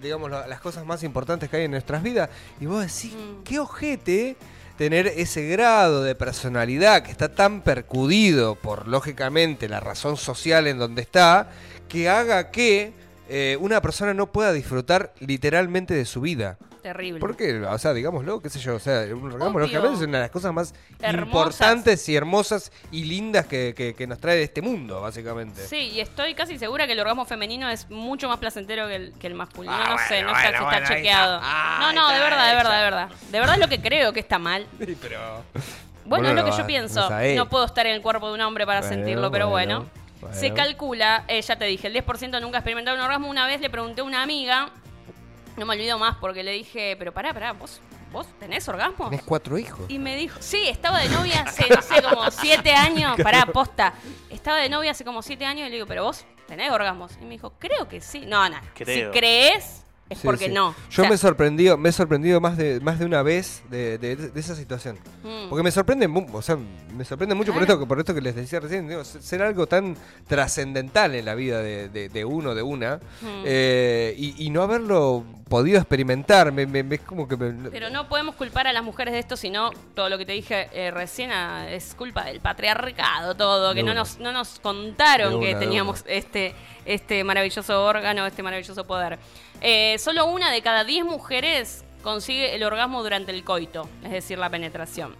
digamos 0.00 0.30
las 0.30 0.60
cosas 0.60 0.84
más 0.84 1.02
importantes 1.02 1.48
que 1.48 1.56
hay 1.58 1.64
en 1.64 1.72
nuestras 1.72 2.02
vidas. 2.02 2.30
Y 2.60 2.66
vos 2.66 2.80
decís, 2.80 3.14
mm. 3.14 3.42
qué 3.42 3.58
ojete 3.58 4.36
tener 4.78 5.08
ese 5.08 5.48
grado 5.48 6.04
de 6.04 6.14
personalidad 6.14 7.02
que 7.02 7.10
está 7.10 7.34
tan 7.34 7.62
percudido 7.62 8.54
por, 8.54 8.86
lógicamente, 8.86 9.68
la 9.68 9.80
razón 9.80 10.16
social 10.16 10.68
en 10.68 10.78
donde 10.78 11.02
está, 11.02 11.50
que 11.88 12.08
haga 12.08 12.52
que 12.52 12.92
eh, 13.28 13.58
una 13.60 13.82
persona 13.82 14.14
no 14.14 14.30
pueda 14.30 14.52
disfrutar 14.52 15.12
literalmente 15.18 15.94
de 15.94 16.04
su 16.04 16.20
vida. 16.20 16.58
Terrible. 16.88 17.20
¿Por 17.20 17.36
qué? 17.36 17.60
O 17.60 17.78
sea, 17.78 17.92
digámoslo, 17.92 18.40
qué 18.40 18.48
sé 18.48 18.58
yo, 18.60 18.76
o 18.76 18.78
sea, 18.78 19.02
un 19.14 19.30
orgasmo 19.30 19.58
lógicamente 19.58 19.96
es 19.98 20.02
una 20.08 20.18
de 20.18 20.24
las 20.24 20.30
cosas 20.30 20.54
más 20.54 20.74
importantes 21.06 22.08
y 22.08 22.16
hermosas 22.16 22.72
y 22.90 23.04
lindas 23.04 23.46
que, 23.46 24.06
nos 24.08 24.18
trae 24.18 24.42
este 24.42 24.62
mundo, 24.62 25.02
básicamente. 25.02 25.66
Sí, 25.66 25.90
y 25.90 26.00
estoy 26.00 26.34
casi 26.34 26.58
segura 26.58 26.86
que 26.86 26.94
el 26.94 27.00
orgasmo 27.00 27.26
femenino 27.26 27.68
es 27.68 27.90
mucho 27.90 28.26
más 28.26 28.38
placentero 28.38 28.88
que 28.88 28.96
el, 28.96 29.12
que 29.18 29.26
el 29.26 29.34
masculino. 29.34 29.74
Ah, 29.74 29.90
no 29.90 29.98
sé, 30.08 30.22
no 30.22 30.30
está, 30.30 30.48
está 30.48 30.94
chequeado. 30.94 31.42
no, 31.80 31.92
no, 31.92 32.08
de 32.10 32.20
verdad, 32.20 32.48
de 32.48 32.54
verdad, 32.54 32.78
de 32.78 32.84
verdad. 32.84 33.08
De 33.30 33.38
verdad 33.38 33.54
es 33.56 33.60
lo 33.60 33.68
que 33.68 33.82
creo 33.82 34.14
que 34.14 34.20
está 34.20 34.38
mal. 34.38 34.66
pero... 35.02 35.44
Bueno, 36.06 36.30
es 36.30 36.34
lo 36.34 36.44
que 36.46 36.56
yo 36.56 36.66
pienso. 36.66 37.06
No 37.36 37.50
puedo 37.50 37.66
estar 37.66 37.86
en 37.86 37.96
el 37.96 38.00
cuerpo 38.00 38.28
de 38.28 38.34
un 38.34 38.40
hombre 38.40 38.64
para 38.64 38.82
sentirlo, 38.82 39.30
pero 39.30 39.50
bueno. 39.50 39.84
Se 40.32 40.54
calcula, 40.54 41.24
eh, 41.28 41.42
ya 41.42 41.56
te 41.56 41.66
dije, 41.66 41.86
el 41.86 41.94
10% 41.94 42.40
nunca 42.40 42.56
ha 42.56 42.60
experimentado 42.60 42.96
un 42.96 43.02
orgasmo. 43.02 43.28
Una 43.28 43.46
vez 43.46 43.60
le 43.60 43.68
pregunté 43.68 44.00
a 44.00 44.04
una 44.04 44.22
amiga 44.22 44.70
no 45.58 45.66
me 45.66 45.74
olvido 45.74 45.98
más 45.98 46.16
porque 46.16 46.42
le 46.42 46.52
dije, 46.52 46.96
pero 46.98 47.12
pará, 47.12 47.34
pará, 47.34 47.52
vos, 47.52 47.80
vos 48.12 48.26
tenés 48.38 48.68
orgasmo. 48.68 49.10
Tenés 49.10 49.24
cuatro 49.24 49.58
hijos. 49.58 49.84
Y 49.88 49.98
me 49.98 50.16
dijo, 50.16 50.38
sí, 50.40 50.68
estaba 50.68 51.00
de 51.00 51.08
novia 51.08 51.42
hace, 51.42 51.68
no 51.68 51.82
sé, 51.82 52.02
como 52.02 52.30
siete 52.30 52.72
años. 52.72 53.16
Pará, 53.22 53.46
posta. 53.46 53.94
Estaba 54.30 54.58
de 54.58 54.68
novia 54.68 54.92
hace 54.92 55.04
como 55.04 55.22
siete 55.22 55.44
años 55.44 55.66
y 55.66 55.70
le 55.70 55.76
digo, 55.76 55.86
pero 55.86 56.04
vos 56.04 56.24
tenés 56.46 56.70
orgasmos. 56.70 57.12
Y 57.20 57.24
me 57.24 57.30
dijo, 57.30 57.52
creo 57.58 57.88
que 57.88 58.00
sí. 58.00 58.24
No, 58.26 58.48
no. 58.48 58.56
Si 58.74 59.04
crees, 59.12 59.84
es 60.10 60.20
porque 60.20 60.48
no. 60.48 60.74
Yo 60.90 61.06
me 61.06 61.14
he 61.14 61.18
sorprendido, 61.18 61.76
me 61.76 61.90
he 61.90 61.92
sorprendido 61.92 62.40
más 62.40 62.56
de 62.56 62.80
más 62.80 62.98
de 62.98 63.04
una 63.04 63.22
vez 63.22 63.62
de, 63.68 63.98
de, 63.98 64.30
esa 64.34 64.54
situación. 64.54 64.98
Mm. 65.22 65.48
Porque 65.50 65.62
me 65.62 65.70
sorprende, 65.70 66.08
o 66.32 66.42
sea, 66.42 66.56
me 66.96 67.04
sorprende 67.04 67.34
mucho 67.34 67.52
por 67.52 67.62
esto 67.62 67.86
por 67.86 67.98
esto 67.98 68.14
que 68.14 68.22
les 68.22 68.34
decía 68.34 68.60
recién, 68.60 68.88
ser 69.04 69.42
algo 69.42 69.66
tan 69.66 69.96
trascendental 70.26 71.14
en 71.14 71.24
la 71.24 71.34
vida 71.34 71.60
de, 71.60 72.24
uno, 72.24 72.54
de 72.54 72.62
una, 72.62 72.96
mm. 72.96 73.42
eh, 73.44 74.14
y, 74.16 74.48
no 74.48 74.62
haberlo 74.62 75.24
podido 75.48 75.78
experimentar, 75.78 76.52
me, 76.52 76.62
es 76.94 77.00
como 77.00 77.26
que 77.26 77.36
Pero 77.36 77.90
no 77.90 78.08
podemos 78.08 78.34
culpar 78.34 78.66
a 78.66 78.72
las 78.72 78.82
mujeres 78.82 79.12
de 79.12 79.20
esto, 79.20 79.36
sino 79.36 79.70
todo 79.94 80.08
lo 80.08 80.18
que 80.18 80.26
te 80.26 80.32
dije 80.32 80.68
eh, 80.72 80.90
recién 80.90 81.30
ah, 81.32 81.68
es 81.70 81.94
culpa 81.94 82.24
del 82.24 82.40
patriarcado, 82.40 83.34
todo, 83.34 83.74
que 83.74 83.82
no 83.82 83.94
nos, 83.94 84.18
no 84.18 84.32
nos 84.32 84.60
contaron 84.60 85.40
que 85.40 85.54
teníamos 85.54 86.04
este, 86.06 86.54
este 86.84 87.24
maravilloso 87.24 87.84
órgano, 87.84 88.26
este 88.26 88.42
maravilloso 88.42 88.86
poder. 88.86 89.18
Eh, 89.60 89.96
solo 89.98 90.26
una 90.26 90.50
de 90.50 90.62
cada 90.62 90.84
diez 90.84 91.04
mujeres 91.04 91.84
consigue 92.02 92.54
el 92.54 92.62
orgasmo 92.62 93.02
durante 93.02 93.32
el 93.32 93.44
coito, 93.44 93.88
es 94.04 94.10
decir, 94.10 94.38
la 94.38 94.50
penetración. 94.50 95.16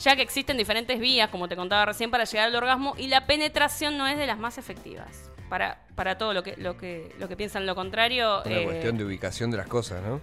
Ya 0.00 0.14
que 0.14 0.22
existen 0.22 0.56
diferentes 0.56 1.00
vías, 1.00 1.28
como 1.30 1.48
te 1.48 1.56
contaba 1.56 1.86
recién, 1.86 2.10
para 2.10 2.24
llegar 2.24 2.48
al 2.48 2.54
orgasmo 2.54 2.94
y 2.98 3.08
la 3.08 3.26
penetración 3.26 3.96
no 3.96 4.06
es 4.06 4.16
de 4.16 4.26
las 4.26 4.38
más 4.38 4.58
efectivas. 4.58 5.30
Para, 5.48 5.78
para 5.94 6.18
todo 6.18 6.34
lo 6.34 6.42
que, 6.42 6.56
lo, 6.56 6.76
que, 6.76 7.14
lo 7.18 7.28
que 7.28 7.36
piensan 7.36 7.66
lo 7.66 7.74
contrario. 7.74 8.42
Una 8.44 8.58
eh, 8.60 8.64
cuestión 8.64 8.98
de 8.98 9.04
ubicación 9.04 9.50
de 9.50 9.56
las 9.56 9.66
cosas, 9.66 10.02
¿no? 10.02 10.20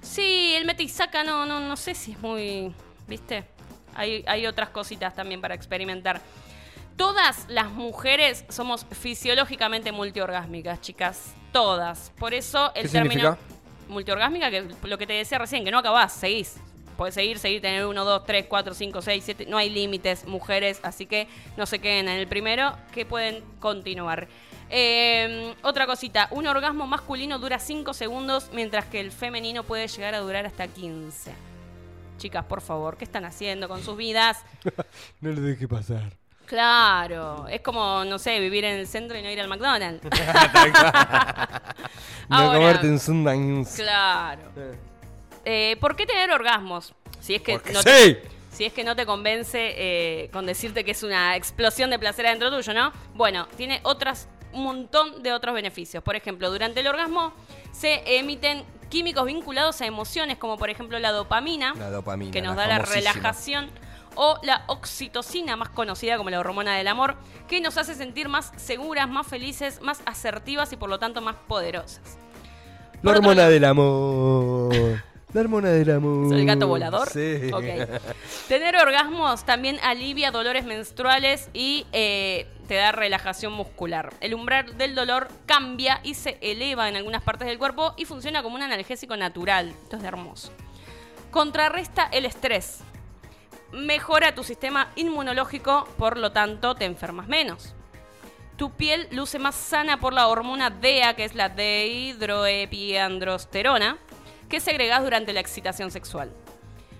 Sí, 0.00 0.54
el 0.56 0.64
mete 0.64 0.82
y 0.82 0.88
saca 0.88 1.24
no, 1.24 1.46
no, 1.46 1.60
no 1.60 1.76
sé 1.76 1.94
si 1.94 2.12
es 2.12 2.20
muy. 2.20 2.74
¿Viste? 3.08 3.44
Hay, 3.94 4.24
hay 4.26 4.46
otras 4.46 4.70
cositas 4.70 5.14
también 5.14 5.40
para 5.40 5.54
experimentar. 5.54 6.20
Todas 6.96 7.46
las 7.48 7.70
mujeres 7.70 8.44
somos 8.48 8.86
fisiológicamente 8.90 9.92
multiorgásmicas, 9.92 10.80
chicas. 10.80 11.34
Todas. 11.52 12.12
Por 12.18 12.34
eso 12.34 12.72
el 12.74 12.84
¿Qué 12.84 12.88
término 12.88 13.32
significa? 13.32 13.38
multiorgásmica, 13.88 14.50
que 14.50 14.68
lo 14.84 14.98
que 14.98 15.06
te 15.06 15.12
decía 15.14 15.38
recién, 15.38 15.64
que 15.64 15.70
no 15.70 15.78
acabás, 15.78 16.12
seguís. 16.12 16.56
Podés 16.96 17.14
seguir, 17.14 17.38
seguir, 17.38 17.60
tener 17.60 17.86
uno, 17.86 18.04
dos, 18.04 18.24
tres, 18.24 18.46
cuatro, 18.48 18.74
cinco, 18.74 19.02
seis, 19.02 19.24
siete. 19.24 19.46
No 19.46 19.56
hay 19.56 19.70
límites, 19.70 20.26
mujeres, 20.26 20.80
así 20.82 21.06
que 21.06 21.28
no 21.56 21.66
se 21.66 21.78
queden 21.78 22.08
en 22.08 22.18
el 22.18 22.28
primero, 22.28 22.76
que 22.92 23.06
pueden 23.06 23.42
continuar. 23.60 24.28
Eh, 24.74 25.54
otra 25.62 25.86
cosita, 25.86 26.28
un 26.30 26.46
orgasmo 26.46 26.86
masculino 26.86 27.38
dura 27.38 27.58
5 27.58 27.92
segundos, 27.92 28.48
mientras 28.54 28.86
que 28.86 29.00
el 29.00 29.12
femenino 29.12 29.64
puede 29.64 29.86
llegar 29.86 30.14
a 30.14 30.20
durar 30.20 30.46
hasta 30.46 30.66
15. 30.66 31.30
Chicas, 32.16 32.46
por 32.46 32.62
favor, 32.62 32.96
¿qué 32.96 33.04
están 33.04 33.26
haciendo 33.26 33.68
con 33.68 33.82
sus 33.82 33.96
vidas? 33.96 34.38
No 35.20 35.30
le 35.30 35.42
deje 35.42 35.68
pasar. 35.68 36.16
Claro, 36.46 37.46
es 37.48 37.60
como, 37.60 38.04
no 38.04 38.18
sé, 38.18 38.40
vivir 38.40 38.64
en 38.64 38.78
el 38.78 38.86
centro 38.86 39.18
y 39.18 39.22
no 39.22 39.30
ir 39.30 39.40
al 39.40 39.48
McDonald's. 39.48 40.04
No 42.28 42.36
Ahora, 42.36 42.58
comerte 42.58 42.88
un 42.88 42.98
Sundance. 42.98 43.82
Claro. 43.82 44.42
Eh, 45.44 45.76
¿Por 45.80 45.96
qué 45.96 46.06
tener 46.06 46.30
orgasmos? 46.30 46.94
Si 47.20 47.34
es 47.34 47.42
que 47.42 47.52
Porque 47.54 47.72
no 47.72 47.80
sí. 47.82 47.88
te, 47.88 48.22
si 48.50 48.64
es 48.64 48.72
que 48.72 48.84
no 48.84 48.94
te 48.96 49.06
convence 49.06 49.74
eh, 49.76 50.28
con 50.32 50.46
decirte 50.46 50.84
que 50.84 50.90
es 50.92 51.02
una 51.02 51.36
explosión 51.36 51.90
de 51.90 51.98
placer 51.98 52.26
adentro 52.26 52.50
tuyo, 52.50 52.74
¿no? 52.74 52.92
Bueno, 53.14 53.48
tiene 53.56 53.80
otras 53.84 54.28
un 54.52 54.64
montón 54.64 55.22
de 55.22 55.32
otros 55.32 55.54
beneficios. 55.54 56.02
Por 56.02 56.14
ejemplo, 56.14 56.50
durante 56.50 56.80
el 56.80 56.86
orgasmo 56.86 57.32
se 57.72 58.02
emiten 58.18 58.64
químicos 58.90 59.24
vinculados 59.24 59.80
a 59.80 59.86
emociones, 59.86 60.36
como 60.36 60.58
por 60.58 60.68
ejemplo 60.68 60.98
la 60.98 61.10
dopamina, 61.12 61.72
La 61.78 61.88
dopamina. 61.90 62.30
que 62.30 62.42
nos 62.42 62.54
la 62.56 62.62
da 62.66 62.68
la 62.68 62.78
relajación, 62.80 63.70
o 64.14 64.38
la 64.42 64.64
oxitocina, 64.66 65.56
más 65.56 65.70
conocida 65.70 66.18
como 66.18 66.28
la 66.28 66.38
hormona 66.38 66.76
del 66.76 66.86
amor, 66.88 67.16
que 67.48 67.62
nos 67.62 67.78
hace 67.78 67.94
sentir 67.94 68.28
más 68.28 68.52
seguras, 68.56 69.08
más 69.08 69.26
felices, 69.26 69.80
más 69.80 70.02
asertivas 70.04 70.70
y 70.74 70.76
por 70.76 70.90
lo 70.90 70.98
tanto 70.98 71.22
más 71.22 71.36
poderosas. 71.48 72.18
La 73.00 73.12
Por 73.12 73.16
hormona 73.16 73.48
del 73.48 73.64
amor. 73.64 75.02
La 75.32 75.40
hormona 75.40 75.70
del 75.70 75.90
amor. 75.90 76.28
¿Soy 76.28 76.40
el 76.40 76.46
gato 76.46 76.68
volador? 76.68 77.08
Sí. 77.08 77.50
Tener 78.48 78.76
orgasmos 78.76 79.44
también 79.44 79.78
alivia 79.82 80.30
dolores 80.30 80.66
menstruales 80.66 81.48
y 81.54 81.86
eh, 81.92 82.46
te 82.68 82.74
da 82.74 82.92
relajación 82.92 83.54
muscular. 83.54 84.12
El 84.20 84.34
umbral 84.34 84.76
del 84.76 84.94
dolor 84.94 85.28
cambia 85.46 86.00
y 86.02 86.12
se 86.14 86.36
eleva 86.42 86.90
en 86.90 86.96
algunas 86.96 87.22
partes 87.22 87.48
del 87.48 87.58
cuerpo 87.58 87.94
y 87.96 88.04
funciona 88.04 88.42
como 88.42 88.56
un 88.56 88.62
analgésico 88.62 89.16
natural. 89.16 89.72
Esto 89.84 89.96
es 89.96 90.04
hermoso. 90.04 90.52
Contrarresta 91.30 92.10
el 92.12 92.26
estrés. 92.26 92.80
Mejora 93.72 94.34
tu 94.34 94.44
sistema 94.44 94.90
inmunológico, 94.96 95.88
por 95.96 96.18
lo 96.18 96.32
tanto 96.32 96.74
te 96.74 96.84
enfermas 96.84 97.26
menos. 97.26 97.74
Tu 98.56 98.70
piel 98.72 99.08
luce 99.12 99.38
más 99.38 99.54
sana 99.54 99.98
por 99.98 100.12
la 100.12 100.28
hormona 100.28 100.68
DEA, 100.68 101.14
que 101.14 101.24
es 101.24 101.34
la 101.34 101.48
dehidroepiandrosterona, 101.48 103.96
que 104.52 104.60
segregás 104.60 105.02
durante 105.02 105.32
la 105.32 105.40
excitación 105.40 105.90
sexual. 105.90 106.30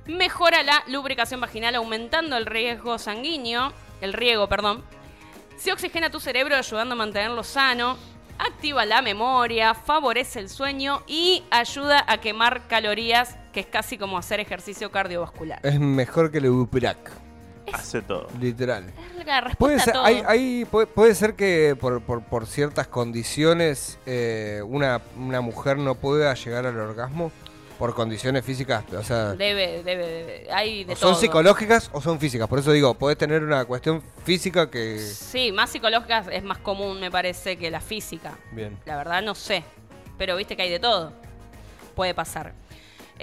Mejora 0.06 0.62
la 0.62 0.82
lubricación 0.88 1.38
vaginal 1.38 1.74
aumentando 1.74 2.38
el 2.38 2.46
riesgo 2.46 2.98
sanguíneo, 2.98 3.74
el 4.00 4.14
riego, 4.14 4.48
perdón. 4.48 4.82
Se 5.58 5.70
oxigena 5.70 6.08
tu 6.08 6.18
cerebro 6.18 6.56
ayudando 6.56 6.94
a 6.94 6.96
mantenerlo 6.96 7.44
sano. 7.44 7.98
Activa 8.38 8.86
la 8.86 9.02
memoria, 9.02 9.74
favorece 9.74 10.40
el 10.40 10.48
sueño 10.48 11.02
y 11.06 11.44
ayuda 11.50 12.02
a 12.08 12.22
quemar 12.22 12.66
calorías, 12.68 13.36
que 13.52 13.60
es 13.60 13.66
casi 13.66 13.98
como 13.98 14.16
hacer 14.16 14.40
ejercicio 14.40 14.90
cardiovascular. 14.90 15.60
Es 15.62 15.78
mejor 15.78 16.32
que 16.32 16.38
el 16.38 16.48
Uprac. 16.48 17.21
Hace 17.72 18.02
todo. 18.02 18.26
Literal. 18.40 18.92
Es 19.18 19.26
la 19.26 19.40
respuesta 19.40 19.56
Puede 19.58 19.76
a 19.76 19.80
ser, 19.80 19.92
todo. 19.94 20.04
hay, 20.04 20.22
hay- 20.26 20.64
puede, 20.64 20.86
puede 20.86 21.14
ser 21.14 21.34
que 21.34 21.76
por, 21.80 22.00
por- 22.02 22.22
por 22.22 22.46
ciertas 22.46 22.86
condiciones 22.88 23.98
eh, 24.06 24.62
una, 24.66 25.00
una 25.16 25.40
mujer 25.40 25.78
no 25.78 25.94
pueda 25.94 26.32
llegar 26.34 26.66
al 26.66 26.78
orgasmo 26.78 27.30
por 27.78 27.94
condiciones 27.94 28.44
físicas, 28.44 28.84
o 28.92 29.02
sea, 29.02 29.32
Debe, 29.32 29.82
debe, 29.82 30.06
debe. 30.06 30.48
Hay 30.52 30.84
de 30.84 30.92
o 30.92 30.96
son 30.96 31.16
psicológicas 31.16 31.90
o 31.92 32.00
son 32.00 32.20
físicas. 32.20 32.46
Por 32.46 32.60
eso 32.60 32.70
digo, 32.70 32.94
podés 32.94 33.18
tener 33.18 33.42
una 33.42 33.64
cuestión 33.64 34.02
física 34.24 34.70
que... 34.70 34.98
Sí, 35.00 35.50
más 35.50 35.70
psicológicas 35.70 36.28
es 36.30 36.44
más 36.44 36.58
común, 36.58 37.00
me 37.00 37.10
parece, 37.10 37.56
que 37.56 37.70
la 37.72 37.80
física. 37.80 38.38
Bien. 38.52 38.78
La 38.84 38.96
verdad 38.96 39.20
no 39.22 39.34
sé. 39.34 39.64
Pero 40.16 40.36
viste 40.36 40.54
que 40.54 40.62
hay 40.62 40.70
de 40.70 40.78
todo. 40.78 41.12
Puede 41.96 42.14
pasar. 42.14 42.52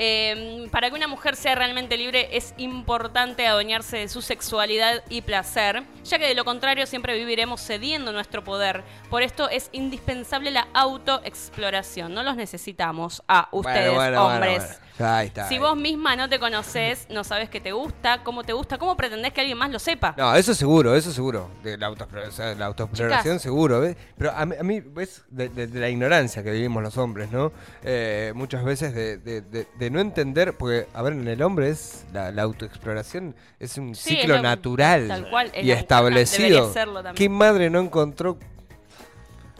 Eh, 0.02 0.70
para 0.72 0.90
que 0.90 0.96
una 0.96 1.10
mujer 1.10 1.36
sea 1.36 1.56
realmente 1.56 1.98
libre 1.98 2.30
es 2.32 2.54
importante 2.56 3.46
adueñarse 3.46 3.98
de 3.98 4.08
su 4.08 4.22
sexualidad 4.22 5.04
y 5.10 5.24
placer, 5.24 5.84
ya 6.06 6.18
que 6.18 6.26
de 6.26 6.36
lo 6.36 6.46
contrario 6.46 6.88
siempre 6.88 7.14
viviremos 7.16 7.60
cediendo 7.62 8.14
nuestro 8.14 8.42
poder. 8.42 8.86
Por 9.10 9.24
esto 9.24 9.50
es 9.50 9.68
indispensable 9.74 10.52
la 10.52 10.70
autoexploración. 10.74 12.14
No 12.14 12.24
los 12.24 12.38
necesitamos 12.38 13.22
a 13.28 13.50
ustedes, 13.52 13.94
Bueno, 13.94 13.96
bueno, 13.96 14.24
bueno, 14.24 14.36
hombres. 14.36 14.64
bueno. 14.80 14.89
Ahí 15.00 15.28
está. 15.28 15.48
Si 15.48 15.56
ahí. 15.56 15.60
vos 15.60 15.78
misma 15.78 16.16
no 16.16 16.28
te 16.28 16.40
conoces, 16.40 17.08
no 17.10 17.24
sabes 17.24 17.50
qué 17.50 17.62
te 17.62 17.72
gusta, 17.72 18.22
cómo 18.24 18.44
te 18.44 18.54
gusta, 18.54 18.78
¿cómo 18.78 18.98
pretendés 18.98 19.32
que 19.34 19.42
alguien 19.42 19.58
más 19.58 19.72
lo 19.72 19.80
sepa? 19.80 20.14
No, 20.18 20.36
eso 20.36 20.54
seguro, 20.54 20.96
eso 20.96 21.12
seguro. 21.14 21.50
De 21.64 21.78
la, 21.78 21.88
autoexplora- 21.90 22.28
o 22.28 22.32
sea, 22.32 22.54
la 22.56 22.66
autoexploración 22.66 23.40
seguro, 23.40 23.80
¿ves? 23.80 23.96
Pero 24.18 24.32
a 24.32 24.46
mí, 24.46 24.56
a 24.60 24.64
mí, 24.64 24.82
¿ves? 24.82 25.24
De, 25.30 25.48
de- 25.50 25.68
de 25.68 25.80
la 25.80 25.90
ignorancia 25.90 26.44
que 26.44 26.52
vivimos 26.52 26.84
los 26.84 26.98
hombres, 26.98 27.32
¿no? 27.32 27.52
Eh, 27.84 28.34
muchas 28.36 28.64
veces 28.64 28.94
de, 28.94 29.18
de- 29.18 29.42
de- 29.42 29.68
de 29.78 29.90
no 29.90 30.00
entender, 30.02 30.58
porque, 30.58 30.88
a 30.94 31.02
ver, 31.02 31.14
en 31.14 31.28
el 31.28 31.42
hombre 31.42 31.70
es 31.70 32.06
la, 32.14 32.32
la 32.32 32.42
autoexploración 32.44 33.36
es 33.60 33.78
un 33.78 33.96
Sí, 33.96 34.16
es 34.16 34.20
ciclo 34.22 34.36
lo- 34.38 34.44
natural 34.44 35.08
tal 35.08 35.30
cual, 35.30 35.52
es 35.54 35.66
y 35.66 35.72
establecido. 35.72 36.74
¿Qué 37.16 37.30
madre 37.30 37.70
no 37.70 37.80
encontró 37.80 38.38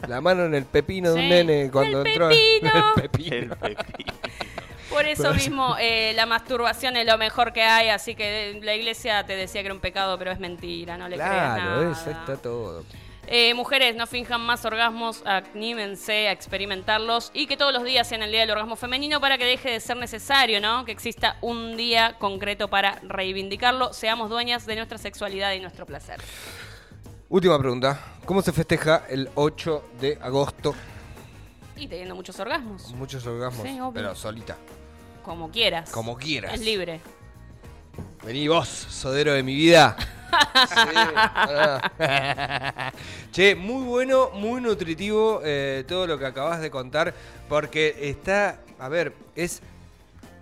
la 0.08 0.20
mano 0.20 0.44
en 0.46 0.54
el 0.54 0.64
pepino 0.64 1.10
de 1.10 1.14
un 1.16 1.20
Sí, 1.22 1.28
nene 1.28 1.70
cuando 1.70 2.00
el 2.02 2.06
entró? 2.06 2.28
pepino. 2.30 2.72
el 2.96 3.02
pepino. 3.10 3.56
El 3.62 3.76
pepino. 3.76 4.12
Por 4.90 5.06
eso 5.06 5.32
mismo 5.32 5.76
eh, 5.80 6.12
la 6.14 6.26
masturbación 6.26 6.96
es 6.96 7.06
lo 7.06 7.16
mejor 7.16 7.52
que 7.52 7.62
hay, 7.62 7.88
así 7.88 8.14
que 8.14 8.60
la 8.62 8.74
iglesia 8.74 9.24
te 9.24 9.36
decía 9.36 9.62
que 9.62 9.66
era 9.66 9.74
un 9.74 9.80
pecado, 9.80 10.18
pero 10.18 10.32
es 10.32 10.40
mentira, 10.40 10.96
no 10.98 11.08
le 11.08 11.16
creas 11.16 11.30
Claro, 11.30 11.82
nada. 11.82 11.92
eso 11.92 12.10
está 12.10 12.36
todo. 12.36 12.84
Eh, 13.32 13.54
mujeres, 13.54 13.94
no 13.94 14.08
finjan 14.08 14.40
más 14.40 14.64
orgasmos, 14.64 15.22
anímense 15.24 16.26
a 16.26 16.32
experimentarlos 16.32 17.30
y 17.32 17.46
que 17.46 17.56
todos 17.56 17.72
los 17.72 17.84
días 17.84 18.08
sean 18.08 18.22
el 18.24 18.32
día 18.32 18.40
del 18.40 18.50
orgasmo 18.50 18.74
femenino 18.74 19.20
para 19.20 19.38
que 19.38 19.44
deje 19.44 19.70
de 19.70 19.78
ser 19.78 19.96
necesario, 19.98 20.60
¿no? 20.60 20.84
Que 20.84 20.90
exista 20.90 21.36
un 21.40 21.76
día 21.76 22.16
concreto 22.18 22.66
para 22.68 22.98
reivindicarlo. 23.02 23.92
Seamos 23.92 24.30
dueñas 24.30 24.66
de 24.66 24.74
nuestra 24.74 24.98
sexualidad 24.98 25.52
y 25.52 25.60
nuestro 25.60 25.86
placer. 25.86 26.20
Última 27.28 27.56
pregunta. 27.60 28.00
¿Cómo 28.24 28.42
se 28.42 28.52
festeja 28.52 29.04
el 29.08 29.30
8 29.36 29.90
de 30.00 30.18
agosto? 30.20 30.74
Y 31.76 31.86
teniendo 31.86 32.16
muchos 32.16 32.38
orgasmos, 32.40 32.92
Muchos 32.94 33.24
orgasmos, 33.26 33.64
Sí, 33.64 33.78
pero 33.94 34.16
solita. 34.16 34.56
Como 35.22 35.50
quieras. 35.50 35.90
Como 35.90 36.16
quieras. 36.16 36.54
Es 36.54 36.60
libre. 36.60 37.00
Vení 38.24 38.48
vos, 38.48 38.68
sodero 38.68 39.32
de 39.34 39.42
mi 39.42 39.54
vida. 39.54 39.96
Sí, 40.30 40.96
che, 43.32 43.54
muy 43.56 43.84
bueno, 43.84 44.30
muy 44.32 44.60
nutritivo 44.60 45.40
eh, 45.44 45.84
todo 45.88 46.06
lo 46.06 46.18
que 46.18 46.26
acabas 46.26 46.60
de 46.60 46.70
contar, 46.70 47.12
porque 47.48 47.96
está, 48.00 48.60
a 48.78 48.88
ver, 48.88 49.12
es 49.34 49.60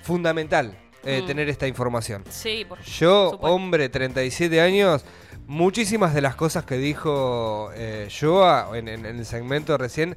fundamental 0.02 0.76
eh, 1.04 1.22
Mm. 1.22 1.26
tener 1.26 1.48
esta 1.48 1.66
información. 1.66 2.22
Sí, 2.28 2.66
por 2.68 2.80
Yo, 2.82 3.30
supuesto. 3.30 3.54
hombre, 3.54 3.88
37 3.88 4.60
años, 4.60 5.04
muchísimas 5.46 6.12
de 6.12 6.20
las 6.20 6.34
cosas 6.34 6.64
que 6.64 6.76
dijo 6.76 7.70
eh, 7.74 8.08
Joa 8.10 8.68
en, 8.74 8.88
en- 8.88 9.06
en 9.06 9.18
el 9.20 9.24
segmento 9.26 9.78
recién, 9.78 10.16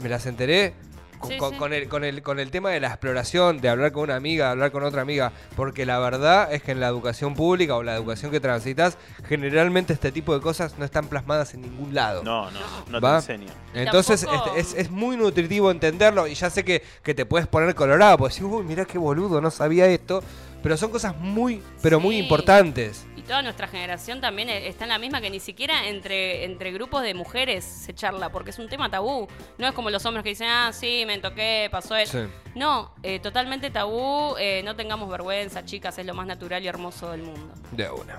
me 0.00 0.08
las 0.08 0.26
enteré 0.26 0.74
con, 1.18 1.30
Sí, 1.30 1.36
con- 1.38 1.52
sí. 1.52 1.58
con 1.58 1.72
el, 1.72 1.88
con, 1.88 2.04
el, 2.04 2.22
con 2.22 2.38
el 2.38 2.50
tema 2.50 2.70
de 2.70 2.80
la 2.80 2.88
exploración, 2.88 3.60
de 3.60 3.68
hablar 3.68 3.92
con 3.92 4.04
una 4.04 4.16
amiga, 4.16 4.46
de 4.46 4.50
hablar 4.52 4.70
con 4.72 4.82
otra 4.84 5.02
amiga, 5.02 5.32
porque 5.56 5.84
la 5.86 5.98
verdad 5.98 6.52
es 6.52 6.62
que 6.62 6.72
en 6.72 6.80
la 6.80 6.88
educación 6.88 7.34
pública 7.34 7.74
o 7.76 7.82
la 7.82 7.94
educación 7.96 8.30
que 8.30 8.40
transitas, 8.40 8.96
generalmente 9.28 9.92
este 9.92 10.12
tipo 10.12 10.34
de 10.34 10.40
cosas 10.40 10.78
no 10.78 10.84
están 10.84 11.06
plasmadas 11.08 11.54
en 11.54 11.62
ningún 11.62 11.94
lado. 11.94 12.22
No, 12.22 12.50
no, 12.50 12.60
no 12.88 13.00
te 13.00 13.04
¿Va? 13.06 13.16
enseño. 13.16 13.48
Entonces 13.74 14.24
Tampoco- 14.24 14.56
este, 14.56 14.60
es, 14.78 14.86
es 14.86 14.90
muy 14.90 15.16
nutritivo 15.16 15.70
entenderlo 15.70 16.26
y 16.26 16.34
ya 16.34 16.50
sé 16.50 16.64
que, 16.64 16.82
que 17.02 17.14
te 17.14 17.26
puedes 17.26 17.46
poner 17.46 17.74
colorado, 17.74 18.18
porque 18.18 18.34
decís, 18.34 18.48
uy, 18.50 18.62
mirá 18.64 18.84
qué 18.84 18.98
boludo, 18.98 19.40
no 19.40 19.50
sabía 19.50 19.86
esto, 19.86 20.22
pero 20.62 20.76
son 20.76 20.90
cosas 20.90 21.16
muy, 21.16 21.62
pero 21.82 22.00
muy 22.00 22.16
importantes. 22.18 23.04
Toda 23.28 23.42
nuestra 23.42 23.68
generación 23.68 24.22
también 24.22 24.48
eh, 24.48 24.68
está 24.68 24.84
en 24.84 24.88
la 24.88 24.98
misma 24.98 25.20
que 25.20 25.28
ni 25.28 25.38
siquiera 25.38 25.86
entre, 25.86 26.44
entre 26.46 26.72
grupos 26.72 27.02
de 27.02 27.12
mujeres 27.12 27.62
se 27.62 27.94
charla, 27.94 28.30
porque 28.30 28.50
es 28.50 28.58
un 28.58 28.70
tema 28.70 28.90
tabú. 28.90 29.28
No 29.58 29.66
es 29.68 29.74
como 29.74 29.90
los 29.90 30.04
hombres 30.06 30.24
que 30.24 30.30
dicen, 30.30 30.48
ah, 30.48 30.70
sí, 30.72 31.04
me 31.06 31.18
toqué, 31.18 31.68
pasó 31.70 31.94
eso. 31.94 32.24
Sí. 32.24 32.30
No, 32.54 32.94
eh, 33.02 33.20
totalmente 33.20 33.68
tabú, 33.70 34.34
eh, 34.38 34.62
no 34.64 34.74
tengamos 34.76 35.10
vergüenza, 35.10 35.62
chicas, 35.66 35.98
es 35.98 36.06
lo 36.06 36.14
más 36.14 36.26
natural 36.26 36.64
y 36.64 36.68
hermoso 36.68 37.10
del 37.10 37.22
mundo. 37.22 37.52
De 37.72 37.90
una. 37.90 38.18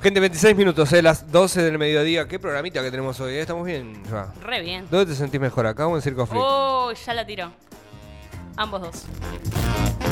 Gente, 0.00 0.20
26 0.20 0.54
minutos, 0.54 0.92
eh, 0.92 1.02
las 1.02 1.32
12 1.32 1.62
del 1.62 1.76
mediodía. 1.76 2.28
¿Qué 2.28 2.38
programita 2.38 2.80
que 2.82 2.90
tenemos 2.92 3.18
hoy? 3.18 3.34
eh? 3.34 3.40
Estamos 3.40 3.66
bien. 3.66 4.00
Re 4.42 4.60
bien. 4.60 4.86
¿Dónde 4.88 5.06
te 5.06 5.16
sentís 5.18 5.40
mejor? 5.40 5.66
¿Acá 5.66 5.88
o 5.88 5.96
en 5.96 6.02
Circo 6.02 6.24
Freak? 6.24 6.40
Oh, 6.46 6.92
ya 6.92 7.14
la 7.14 7.26
tiró. 7.26 7.52
Ambos 8.56 8.80
dos. 8.80 10.05